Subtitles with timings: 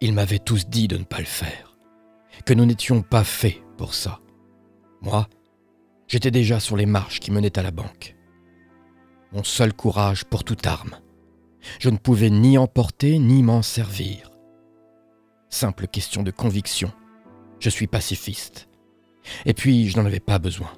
[0.00, 1.78] Ils m'avaient tous dit de ne pas le faire,
[2.44, 4.20] que nous n'étions pas faits pour ça.
[5.00, 5.26] Moi,
[6.06, 8.14] j'étais déjà sur les marches qui menaient à la banque.
[9.32, 10.96] Mon seul courage pour toute arme.
[11.80, 14.30] Je ne pouvais ni emporter ni m'en servir.
[15.48, 16.92] Simple question de conviction.
[17.58, 18.68] Je suis pacifiste.
[19.46, 20.70] Et puis, je n'en avais pas besoin.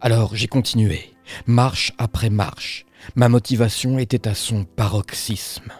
[0.00, 1.14] Alors j'ai continué,
[1.46, 2.86] marche après marche.
[3.14, 5.72] Ma motivation était à son paroxysme.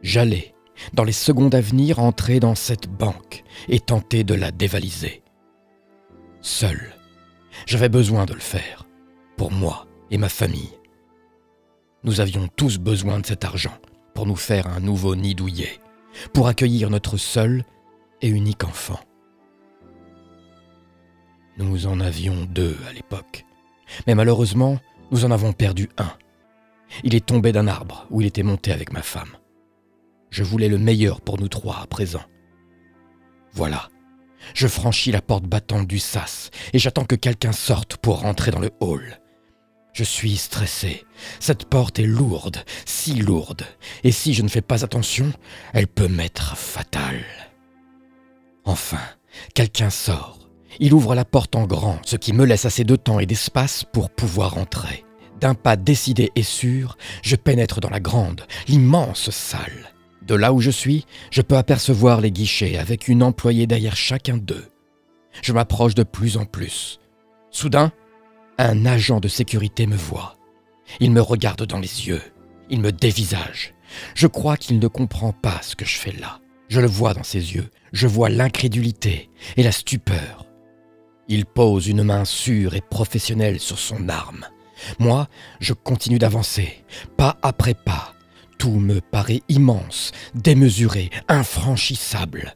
[0.00, 0.54] J'allais,
[0.92, 5.22] dans les secondes à venir, entrer dans cette banque et tenter de la dévaliser.
[6.40, 6.94] Seul,
[7.66, 8.86] j'avais besoin de le faire,
[9.36, 10.72] pour moi et ma famille.
[12.04, 13.76] Nous avions tous besoin de cet argent
[14.14, 15.80] pour nous faire un nouveau nid douillet,
[16.32, 17.64] pour accueillir notre seul
[18.22, 19.00] et unique enfant.
[21.58, 23.44] Nous en avions deux à l'époque.
[24.06, 24.78] Mais malheureusement,
[25.10, 26.12] nous en avons perdu un.
[27.02, 29.36] Il est tombé d'un arbre où il était monté avec ma femme.
[30.36, 32.20] Je voulais le meilleur pour nous trois à présent.
[33.54, 33.88] Voilà.
[34.52, 38.58] Je franchis la porte battante du sas et j'attends que quelqu'un sorte pour rentrer dans
[38.58, 39.18] le hall.
[39.94, 41.06] Je suis stressé.
[41.40, 43.62] Cette porte est lourde, si lourde,
[44.04, 45.32] et si je ne fais pas attention,
[45.72, 47.24] elle peut m'être fatale.
[48.66, 49.00] Enfin,
[49.54, 50.40] quelqu'un sort
[50.78, 53.86] il ouvre la porte en grand, ce qui me laisse assez de temps et d'espace
[53.90, 55.06] pour pouvoir entrer.
[55.40, 59.95] D'un pas décidé et sûr, je pénètre dans la grande, l'immense salle.
[60.26, 64.36] De là où je suis, je peux apercevoir les guichets avec une employée derrière chacun
[64.36, 64.66] d'eux.
[65.42, 66.98] Je m'approche de plus en plus.
[67.50, 67.92] Soudain,
[68.58, 70.36] un agent de sécurité me voit.
[71.00, 72.22] Il me regarde dans les yeux.
[72.70, 73.74] Il me dévisage.
[74.14, 76.40] Je crois qu'il ne comprend pas ce que je fais là.
[76.68, 77.70] Je le vois dans ses yeux.
[77.92, 80.46] Je vois l'incrédulité et la stupeur.
[81.28, 84.46] Il pose une main sûre et professionnelle sur son arme.
[84.98, 85.28] Moi,
[85.60, 86.84] je continue d'avancer,
[87.16, 88.05] pas après pas.
[88.58, 92.54] Tout me paraît immense, démesuré, infranchissable.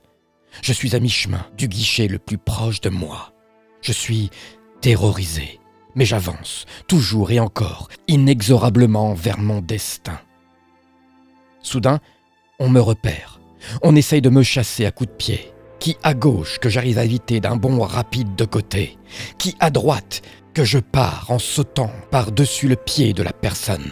[0.62, 3.32] Je suis à mi-chemin du guichet le plus proche de moi.
[3.82, 4.30] Je suis
[4.80, 5.60] terrorisé,
[5.94, 10.18] mais j'avance, toujours et encore, inexorablement vers mon destin.
[11.62, 12.00] Soudain,
[12.58, 13.40] on me repère.
[13.82, 17.04] On essaye de me chasser à coups de pied qui à gauche que j'arrive à
[17.04, 18.98] éviter d'un bond rapide de côté,
[19.38, 20.22] qui à droite
[20.54, 23.90] que je pars en sautant par-dessus le pied de la personne.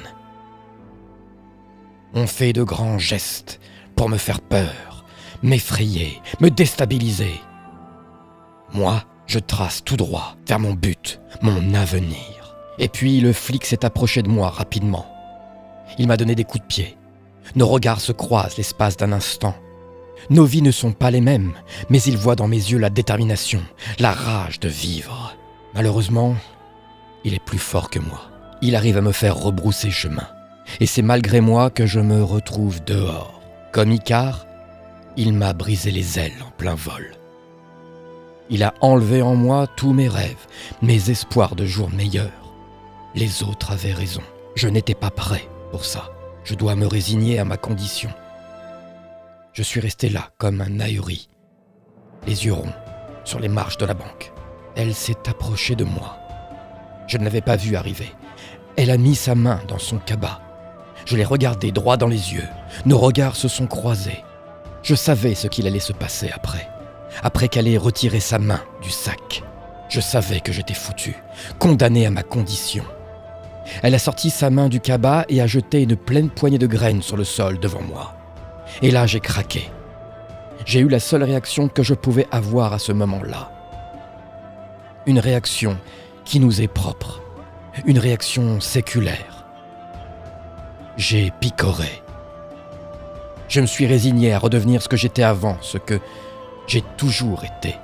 [2.15, 3.61] On fait de grands gestes
[3.95, 5.05] pour me faire peur,
[5.43, 7.41] m'effrayer, me déstabiliser.
[8.73, 12.57] Moi, je trace tout droit vers mon but, mon avenir.
[12.79, 15.07] Et puis le flic s'est approché de moi rapidement.
[15.99, 16.97] Il m'a donné des coups de pied.
[17.57, 19.55] Nos regards se croisent l'espace d'un instant.
[20.31, 21.53] Nos vies ne sont pas les mêmes,
[21.91, 23.63] mais il voit dans mes yeux la détermination,
[23.99, 25.35] la rage de vivre.
[25.75, 26.35] Malheureusement,
[27.25, 28.23] il est plus fort que moi.
[28.63, 30.27] Il arrive à me faire rebrousser chemin.
[30.81, 33.41] Et c'est malgré moi que je me retrouve dehors.
[33.73, 34.47] Comme Icare,
[35.17, 37.13] il m'a brisé les ailes en plein vol.
[38.51, 40.47] Il a enlevé en moi tous mes rêves,
[40.81, 42.55] mes espoirs de jours meilleurs.
[43.15, 44.23] Les autres avaient raison.
[44.55, 46.11] Je n'étais pas prêt pour ça.
[46.45, 48.11] Je dois me résigner à ma condition.
[49.53, 51.29] Je suis resté là comme un ahuri,
[52.27, 52.73] les yeux ronds,
[53.25, 54.33] sur les marches de la banque.
[54.77, 56.17] Elle s'est approchée de moi.
[57.07, 58.13] Je ne l'avais pas vue arriver.
[58.77, 60.41] Elle a mis sa main dans son cabas.
[61.09, 62.47] Je l'ai regardée droit dans les yeux.
[62.85, 64.23] Nos regards se sont croisés.
[64.83, 66.69] Je savais ce qu'il allait se passer après.
[67.23, 69.43] Après qu'elle ait retiré sa main du sac.
[69.89, 71.17] Je savais que j'étais foutu,
[71.59, 72.85] condamné à ma condition.
[73.83, 77.01] Elle a sorti sa main du cabas et a jeté une pleine poignée de graines
[77.01, 78.15] sur le sol devant moi.
[78.83, 79.71] Et là, j'ai craqué.
[80.67, 83.51] J'ai eu la seule réaction que je pouvais avoir à ce moment-là.
[85.07, 85.79] Une réaction
[86.27, 87.23] qui nous est propre.
[87.87, 89.38] Une réaction séculaire.
[90.99, 92.03] J'ai picoré.
[93.49, 96.01] Je me suis résigné à redevenir ce que j'étais avant, ce que
[96.67, 97.77] j'ai toujours été.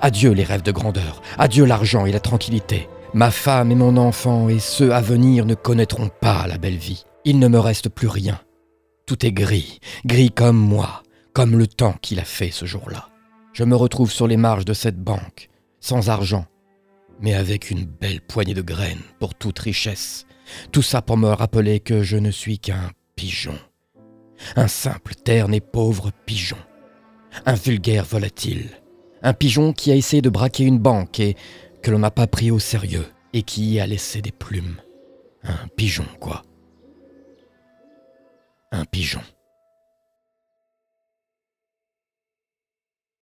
[0.00, 2.88] Adieu les rêves de grandeur, adieu l'argent et la tranquillité.
[3.14, 7.04] Ma femme et mon enfant et ceux à venir ne connaîtront pas la belle vie.
[7.24, 8.40] Il ne me reste plus rien.
[9.06, 13.08] Tout est gris, gris comme moi, comme le temps qu'il a fait ce jour-là.
[13.52, 16.46] Je me retrouve sur les marges de cette banque, sans argent,
[17.20, 20.26] mais avec une belle poignée de graines pour toute richesse.
[20.70, 23.58] Tout ça pour me rappeler que je ne suis qu'un pigeon.
[24.56, 26.58] Un simple, terne et pauvre pigeon.
[27.46, 28.70] Un vulgaire volatile.
[29.22, 31.36] Un pigeon qui a essayé de braquer une banque et
[31.82, 34.76] que l'on n'a pas pris au sérieux et qui y a laissé des plumes.
[35.44, 36.42] Un pigeon, quoi
[38.72, 39.20] un pigeon.